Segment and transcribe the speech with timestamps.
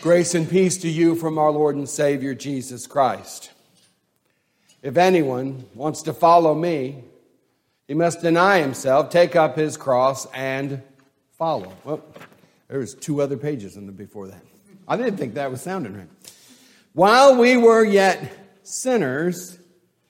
[0.00, 3.50] Grace and peace to you from our Lord and Savior Jesus Christ.
[4.80, 7.02] If anyone wants to follow me,
[7.88, 10.82] he must deny himself, take up his cross, and
[11.36, 11.72] follow.
[11.82, 12.00] Well,
[12.68, 14.40] there's two other pages in the before that.
[14.86, 16.08] I didn't think that was sounding right.
[16.92, 18.22] While we were yet
[18.62, 19.58] sinners,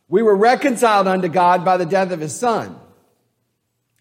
[0.06, 2.78] we were reconciled unto God by the death of his Son.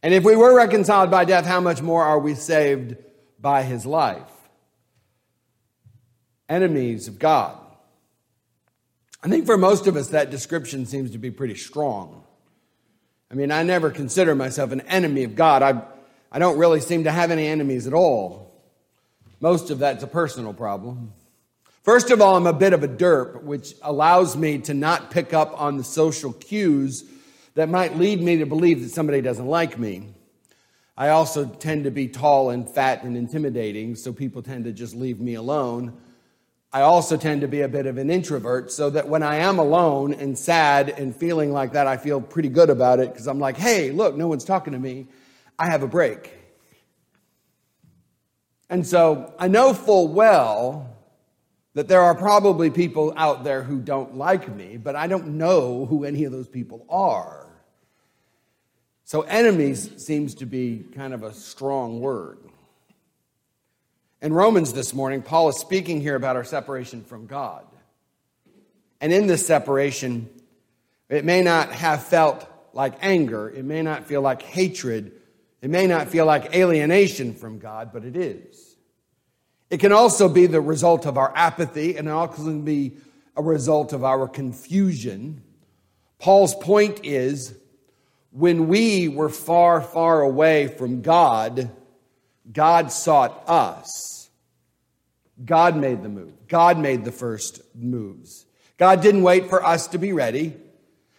[0.04, 2.98] And if we were reconciled by death, how much more are we saved
[3.40, 4.30] by his life?
[6.50, 7.58] Enemies of God.
[9.24, 12.24] I think for most of us, that description seems to be pretty strong.
[13.30, 15.62] I mean, I never consider myself an enemy of God.
[15.62, 15.82] I,
[16.32, 18.64] I don't really seem to have any enemies at all.
[19.40, 21.14] Most of that's a personal problem.
[21.84, 25.34] First of all, I'm a bit of a derp, which allows me to not pick
[25.34, 27.04] up on the social cues
[27.56, 30.10] that might lead me to believe that somebody doesn't like me.
[30.98, 34.96] I also tend to be tall and fat and intimidating, so people tend to just
[34.96, 35.98] leave me alone.
[36.74, 39.58] I also tend to be a bit of an introvert, so that when I am
[39.58, 43.40] alone and sad and feeling like that, I feel pretty good about it because I'm
[43.40, 45.08] like, hey, look, no one's talking to me.
[45.58, 46.34] I have a break.
[48.70, 50.94] And so I know full well
[51.74, 55.86] that there are probably people out there who don't like me, but I don't know
[55.86, 57.48] who any of those people are.
[59.06, 62.40] So enemies seems to be kind of a strong word.
[64.20, 67.66] In Romans this morning, Paul is speaking here about our separation from God.
[69.00, 70.28] And in this separation,
[71.08, 75.12] it may not have felt like anger, it may not feel like hatred,
[75.62, 78.76] it may not feel like alienation from God, but it is.
[79.70, 82.98] It can also be the result of our apathy and it also can be
[83.36, 85.44] a result of our confusion.
[86.18, 87.56] Paul's point is
[88.32, 91.70] when we were far, far away from God,
[92.52, 94.30] God sought us.
[95.44, 96.34] God made the move.
[96.48, 98.46] God made the first moves.
[98.78, 100.56] God didn't wait for us to be ready.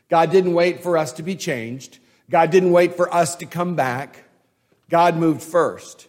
[0.08, 1.98] God didn't wait for us to be changed.
[2.30, 4.24] God didn't wait for us to come back.
[4.90, 6.08] God moved first.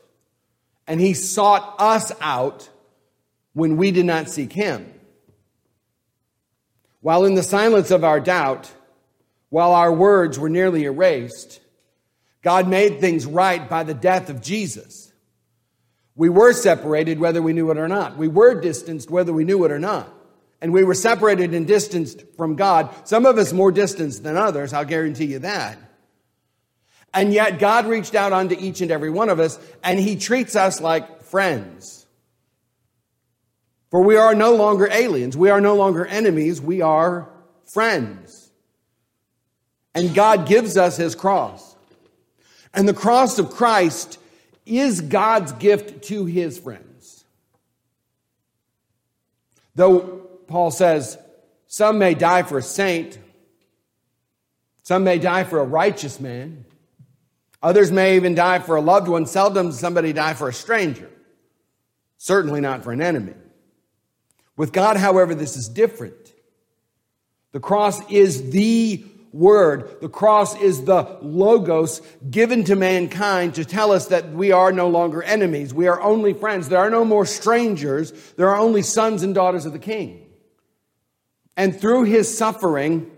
[0.88, 2.70] And He sought us out
[3.54, 4.94] when we did not seek Him.
[7.02, 8.72] While in the silence of our doubt,
[9.50, 11.60] while our words were nearly erased,
[12.42, 15.09] God made things right by the death of Jesus.
[16.20, 18.18] We were separated whether we knew it or not.
[18.18, 20.14] We were distanced whether we knew it or not.
[20.60, 22.94] And we were separated and distanced from God.
[23.08, 25.78] Some of us more distanced than others, I'll guarantee you that.
[27.14, 30.58] And yet God reached out unto each and every one of us and he treats
[30.58, 32.06] us like friends.
[33.90, 35.38] For we are no longer aliens.
[35.38, 36.60] We are no longer enemies.
[36.60, 37.30] We are
[37.64, 38.52] friends.
[39.96, 41.78] And God gives us his cross.
[42.74, 44.19] And the cross of Christ
[44.70, 47.24] is God's gift to his friends.
[49.76, 51.18] Though Paul says,
[51.68, 53.20] some may die for a saint,
[54.84, 56.66] some may die for a righteous man,
[57.62, 59.26] others may even die for a loved one.
[59.26, 61.10] Seldom does somebody die for a stranger,
[62.18, 63.34] certainly not for an enemy.
[64.58, 66.34] With God, however, this is different.
[67.52, 70.02] The cross is the word.
[70.02, 74.88] The cross is the logos given to mankind to tell us that we are no
[74.88, 75.74] longer enemies.
[75.74, 76.70] We are only friends.
[76.70, 78.12] There are no more strangers.
[78.34, 80.26] There are only sons and daughters of the king.
[81.56, 83.12] And through his suffering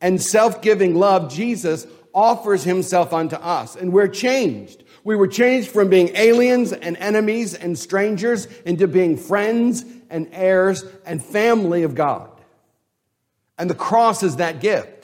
[0.00, 4.84] and self-giving love, Jesus offers himself unto us and we're changed.
[5.04, 10.84] We were changed from being aliens and enemies and strangers into being friends and heirs
[11.06, 12.30] and family of God.
[13.58, 14.99] And the cross is that gift.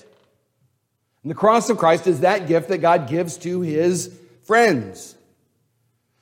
[1.27, 5.17] And the cross of Christ is that gift that God gives to his friends.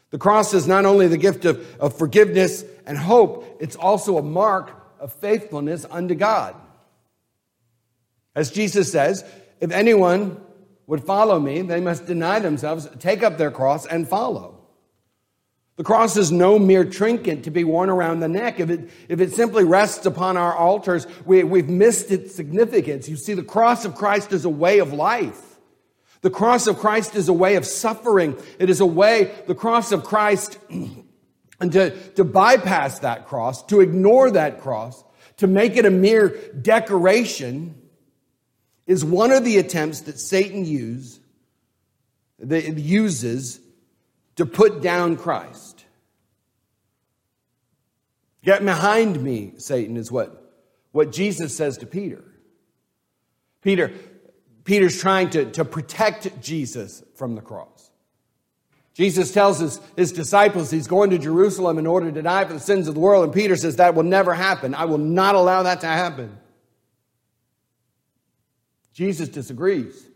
[0.09, 4.23] The cross is not only the gift of, of forgiveness and hope, it's also a
[4.23, 6.57] mark of faithfulness unto God.
[8.35, 9.27] As Jesus says,
[9.61, 10.41] if anyone
[10.87, 14.64] would follow me, they must deny themselves, take up their cross, and follow.
[15.77, 18.61] The cross is no mere trinket to be worn around the neck.
[18.61, 23.09] If it, if it simply rests upon our altars, we, we've missed its significance.
[23.09, 25.41] You see, the cross of Christ is a way of life.
[26.21, 28.37] The cross of Christ is a way of suffering.
[28.59, 33.81] It is a way, the cross of Christ, and to, to bypass that cross, to
[33.81, 35.03] ignore that cross,
[35.39, 37.75] to make it a mere decoration,
[38.87, 41.19] is one of the attempts that Satan use,
[42.39, 43.59] that uses
[44.37, 45.85] to put down Christ.
[48.43, 50.53] Get behind me, Satan, is what,
[50.93, 52.23] what Jesus says to Peter.
[53.63, 53.93] Peter,
[54.65, 57.91] Peter's trying to, to protect Jesus from the cross.
[58.93, 62.61] Jesus tells his, his disciples he's going to Jerusalem in order to die for the
[62.61, 64.75] sins of the world, and Peter says that will never happen.
[64.75, 66.39] I will not allow that to happen.
[68.93, 70.07] Jesus disagrees.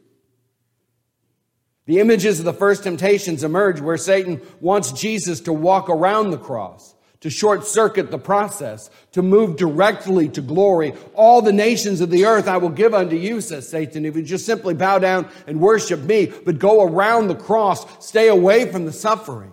[1.89, 6.37] The images of the first temptations emerge where Satan wants Jesus to walk around the
[6.37, 10.93] cross to short circuit the process, to move directly to glory.
[11.15, 14.23] All the nations of the earth I will give unto you, says Satan, if you
[14.23, 18.85] just simply bow down and worship me, but go around the cross, stay away from
[18.85, 19.53] the suffering.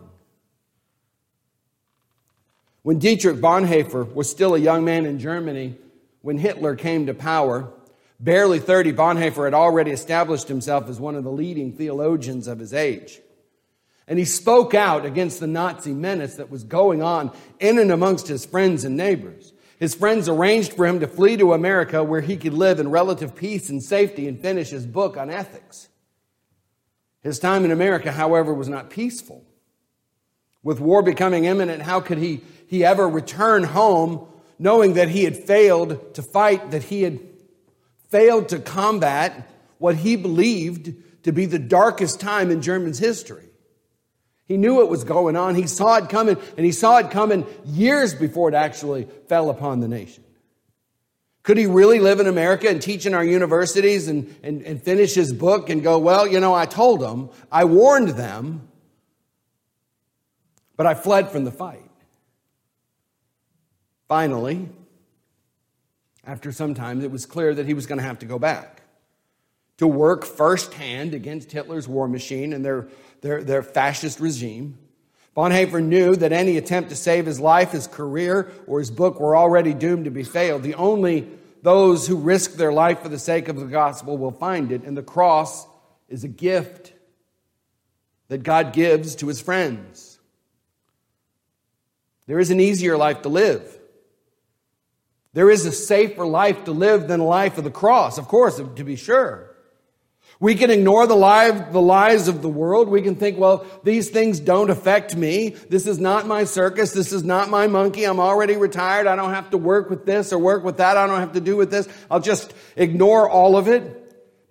[2.81, 5.77] When Dietrich Bonhoeffer was still a young man in Germany,
[6.21, 7.71] when Hitler came to power,
[8.19, 12.73] barely 30, Bonhoeffer had already established himself as one of the leading theologians of his
[12.73, 13.19] age.
[14.07, 18.27] And he spoke out against the Nazi menace that was going on in and amongst
[18.27, 19.51] his friends and neighbors.
[19.79, 23.35] His friends arranged for him to flee to America where he could live in relative
[23.35, 25.89] peace and safety and finish his book on ethics.
[27.21, 29.43] His time in America, however, was not peaceful.
[30.61, 34.27] With war becoming imminent, how could he, he ever return home
[34.57, 37.19] knowing that he had failed to fight, that he had
[38.09, 40.93] failed to combat what he believed
[41.23, 43.49] to be the darkest time in Germany's history?
[44.47, 45.55] He knew what was going on.
[45.55, 49.79] He saw it coming, and he saw it coming years before it actually fell upon
[49.79, 50.23] the nation.
[51.41, 55.13] Could he really live in America and teach in our universities and, and, and finish
[55.13, 58.67] his book and go, well, you know, I told them, I warned them,
[60.75, 61.81] but I fled from the fight?
[64.07, 64.69] Finally,
[66.25, 68.81] after some time, it was clear that he was going to have to go back
[69.77, 72.87] to work firsthand against Hitler's war machine and their
[73.25, 74.77] their, their fascist regime.
[75.35, 79.35] Bonhoeffer knew that any attempt to save his life, his career, or his book were
[79.35, 80.63] already doomed to be failed.
[80.63, 81.27] The only
[81.63, 84.95] those who risk their life for the sake of the gospel will find it, and
[84.95, 85.65] the cross
[86.07, 86.93] is a gift
[88.27, 90.19] that God gives to his friends.
[92.27, 93.79] There is an easier life to live.
[95.35, 98.55] There is a safer life to live than a life of the cross, of course,
[98.55, 99.51] to be sure.
[100.39, 102.87] We can ignore the, life, the lies of the world.
[102.87, 105.49] We can think, well, these things don't affect me.
[105.49, 106.93] This is not my circus.
[106.93, 108.05] This is not my monkey.
[108.05, 109.07] I'm already retired.
[109.07, 110.95] I don't have to work with this or work with that.
[110.95, 111.87] I don't have to do with this.
[112.09, 114.01] I'll just ignore all of it.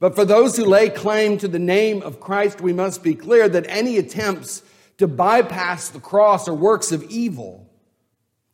[0.01, 3.49] But for those who lay claim to the name of Christ, we must be clear
[3.49, 4.63] that any attempts
[4.99, 7.64] to bypass the cross are works of evil.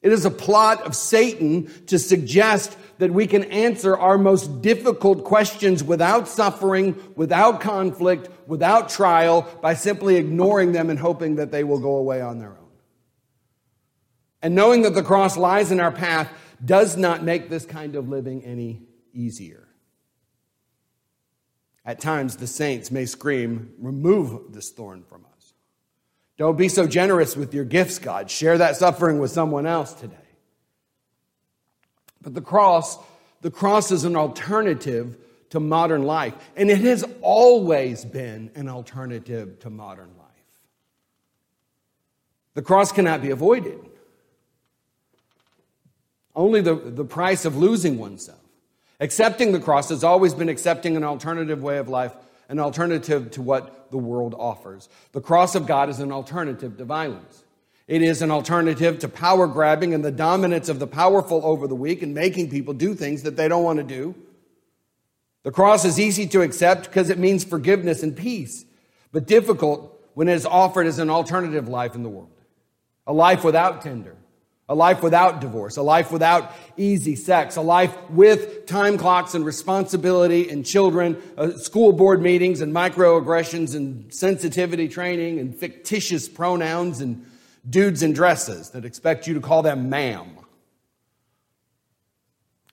[0.03, 5.25] It is a plot of Satan to suggest that we can answer our most difficult
[5.25, 11.65] questions without suffering, without conflict, without trial, by simply ignoring them and hoping that they
[11.65, 12.57] will go away on their own.
[14.43, 16.31] And knowing that the cross lies in our path
[16.65, 18.83] does not make this kind of living any
[19.13, 19.69] easier.
[21.85, 25.30] At times, the saints may scream, Remove this thorn from us.
[26.41, 28.31] Don't be so generous with your gifts, God.
[28.31, 30.17] Share that suffering with someone else today.
[32.23, 32.97] But the cross,
[33.43, 35.19] the cross is an alternative
[35.51, 36.33] to modern life.
[36.57, 40.29] And it has always been an alternative to modern life.
[42.55, 43.79] The cross cannot be avoided.
[46.35, 48.41] Only the, the price of losing oneself.
[48.99, 52.17] Accepting the cross has always been accepting an alternative way of life,
[52.51, 54.89] an alternative to what the world offers.
[55.13, 57.45] The cross of God is an alternative to violence.
[57.87, 61.77] It is an alternative to power grabbing and the dominance of the powerful over the
[61.77, 64.17] weak and making people do things that they don't want to do.
[65.45, 68.65] The cross is easy to accept because it means forgiveness and peace,
[69.13, 72.31] but difficult when it is offered as an alternative life in the world.
[73.07, 74.17] A life without Tinder,
[74.71, 79.45] a life without divorce, a life without easy sex, a life with time clocks and
[79.45, 87.01] responsibility and children, uh, school board meetings and microaggressions and sensitivity training and fictitious pronouns
[87.01, 87.27] and
[87.69, 90.39] dudes in dresses that expect you to call them ma'am.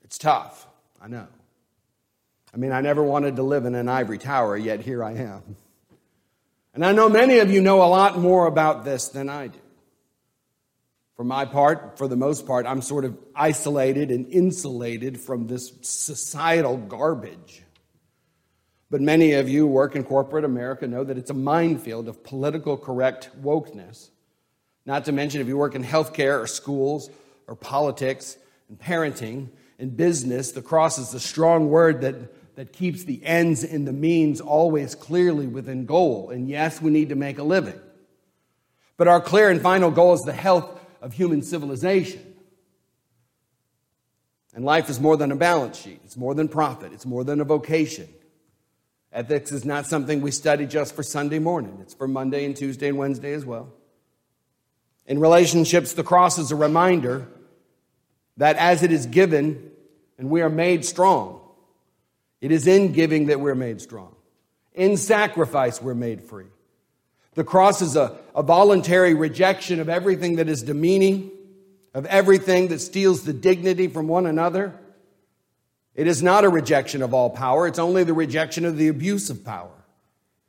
[0.04, 0.68] It's tough,
[1.02, 1.26] I know.
[2.54, 5.56] I mean, I never wanted to live in an ivory tower, yet here I am.
[6.74, 9.58] And I know many of you know a lot more about this than I do.
[11.18, 15.70] For my part, for the most part, I'm sort of isolated and insulated from this
[15.82, 17.62] societal garbage.
[18.90, 22.78] But many of you work in corporate America know that it's a minefield of political
[22.78, 24.08] correct wokeness
[24.88, 27.10] not to mention if you work in healthcare or schools
[27.46, 28.38] or politics
[28.70, 33.64] and parenting and business, the cross is the strong word that, that keeps the ends
[33.64, 36.30] and the means always clearly within goal.
[36.30, 37.78] And yes, we need to make a living.
[38.96, 42.34] But our clear and final goal is the health of human civilization.
[44.54, 47.40] And life is more than a balance sheet, it's more than profit, it's more than
[47.40, 48.08] a vocation.
[49.12, 52.88] Ethics is not something we study just for Sunday morning, it's for Monday and Tuesday
[52.88, 53.72] and Wednesday as well.
[55.06, 57.26] In relationships, the cross is a reminder
[58.36, 59.70] that as it is given
[60.18, 61.40] and we are made strong,
[62.40, 64.14] it is in giving that we're made strong.
[64.74, 66.46] In sacrifice, we're made free.
[67.38, 71.30] The cross is a, a voluntary rejection of everything that is demeaning,
[71.94, 74.74] of everything that steals the dignity from one another.
[75.94, 79.30] It is not a rejection of all power, it's only the rejection of the abuse
[79.30, 79.70] of power.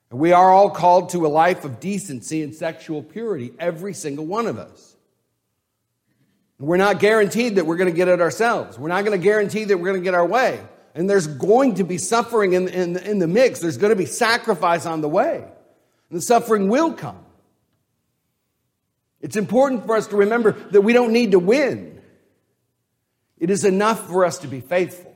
[0.09, 4.47] We are all called to a life of decency and sexual purity, every single one
[4.47, 4.95] of us.
[6.57, 8.79] We're not guaranteed that we're going to get it ourselves.
[8.79, 10.59] We're not going to guarantee that we're going to get our way.
[10.95, 13.59] And there's going to be suffering in, in, in the mix.
[13.59, 15.45] There's going to be sacrifice on the way.
[16.09, 17.25] And the suffering will come.
[19.21, 22.01] It's important for us to remember that we don't need to win.
[23.37, 25.15] It is enough for us to be faithful.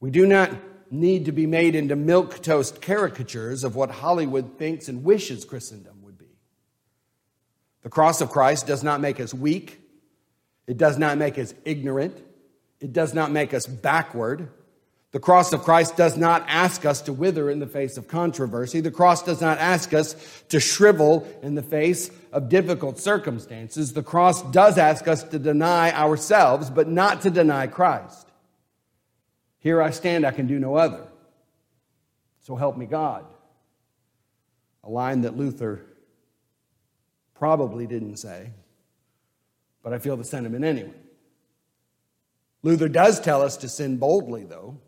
[0.00, 0.52] We do not
[0.90, 6.02] need to be made into milk toast caricatures of what Hollywood thinks and wishes Christendom
[6.02, 6.28] would be.
[7.82, 9.80] The cross of Christ does not make us weak.
[10.66, 12.22] It does not make us ignorant.
[12.80, 14.50] It does not make us backward.
[15.10, 18.80] The cross of Christ does not ask us to wither in the face of controversy.
[18.80, 20.14] The cross does not ask us
[20.50, 23.94] to shrivel in the face of difficult circumstances.
[23.94, 28.28] The cross does ask us to deny ourselves, but not to deny Christ.
[29.60, 31.06] Here I stand, I can do no other.
[32.42, 33.24] So help me God.
[34.84, 35.86] A line that Luther
[37.34, 38.50] probably didn't say,
[39.82, 40.94] but I feel the sentiment anyway.
[42.62, 44.78] Luther does tell us to sin boldly, though.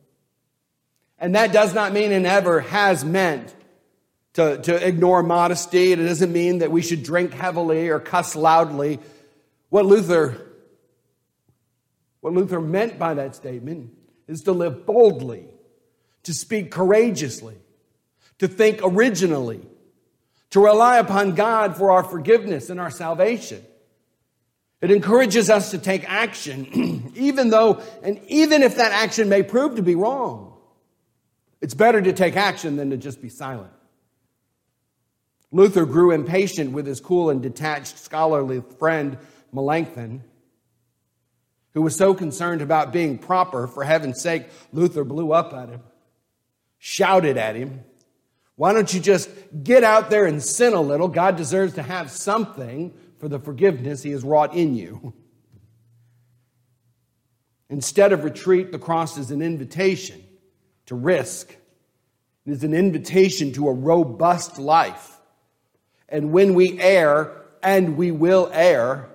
[1.21, 3.55] And that does not mean and ever has meant
[4.33, 5.93] to, to ignore modesty.
[5.93, 9.01] It doesn't mean that we should drink heavily or cuss loudly.
[9.69, 10.41] What Luther,
[12.21, 13.93] what Luther meant by that statement
[14.27, 15.45] is to live boldly,
[16.23, 17.57] to speak courageously,
[18.39, 19.61] to think originally,
[20.51, 23.63] to rely upon God for our forgiveness and our salvation.
[24.81, 29.77] It encourages us to take action, even though, and even if that action may prove
[29.77, 30.50] to be wrong.
[31.61, 33.73] It's better to take action than to just be silent.
[35.53, 39.19] Luther grew impatient with his cool and detached scholarly friend
[39.53, 40.23] Melanchthon
[41.73, 45.83] who was so concerned about being proper, for heaven's sake, Luther blew up at him,
[46.79, 47.85] shouted at him.
[48.57, 49.31] Why don't you just
[49.63, 51.09] get out there and sin a little?
[51.09, 55.15] God deserves to have something for the forgiveness he has wrought in you.
[57.69, 60.23] Instead of retreat, the cross is an invitation
[60.91, 61.49] to risk.
[62.45, 65.19] It is an invitation to a robust life.
[66.09, 67.31] And when we err,
[67.63, 69.09] and we will err,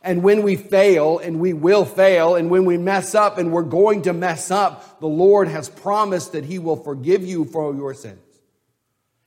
[0.00, 3.62] and when we fail, and we will fail, and when we mess up, and we're
[3.64, 7.94] going to mess up, the Lord has promised that He will forgive you for your
[7.94, 8.20] sins.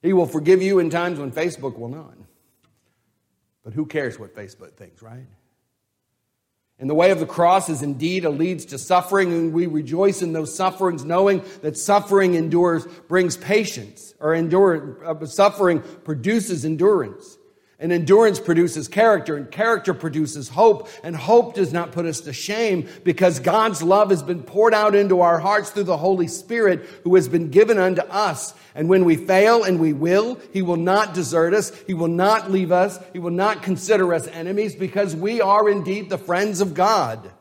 [0.02, 2.16] He will forgive you in times when Facebook will not.
[3.66, 5.26] But who cares what Facebook thinks, right?
[6.82, 10.24] And the way of the cross is indeed a leads to suffering, and we rejoice
[10.24, 17.38] in those sufferings, knowing that suffering endures brings patience, or endure, uh, suffering produces endurance.
[17.82, 20.88] And endurance produces character, and character produces hope.
[21.04, 24.94] And hope does not put us to shame because God's love has been poured out
[24.94, 28.54] into our hearts through the Holy Spirit who has been given unto us.
[28.76, 31.76] And when we fail, and we will, He will not desert us.
[31.88, 33.00] He will not leave us.
[33.14, 37.32] He will not consider us enemies because we are indeed the friends of God.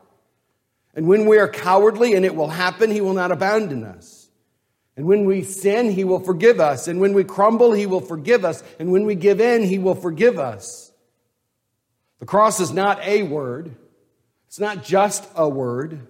[0.95, 4.20] And when we are cowardly, and it will happen, He will not abandon us.
[4.95, 6.87] And when we sin, He will forgive us.
[6.87, 8.63] And when we crumble, He will forgive us.
[8.79, 10.91] And when we give in, He will forgive us.
[12.19, 13.75] The cross is not a word,
[14.47, 16.07] it's not just a word.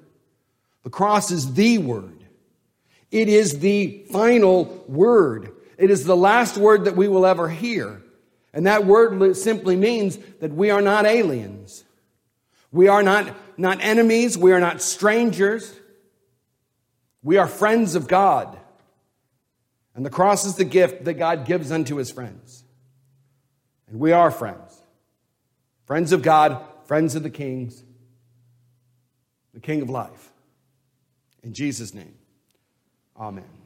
[0.83, 2.25] The cross is the word.
[3.11, 5.51] It is the final word.
[5.77, 8.01] It is the last word that we will ever hear.
[8.53, 11.83] And that word simply means that we are not aliens.
[12.71, 14.37] We are not, not enemies.
[14.37, 15.73] We are not strangers.
[17.21, 18.57] We are friends of God.
[20.01, 22.63] And the cross is the gift that God gives unto his friends.
[23.87, 24.81] And we are friends.
[25.85, 27.83] Friends of God, friends of the kings,
[29.53, 30.31] the King of life.
[31.43, 32.15] In Jesus' name,
[33.15, 33.60] amen.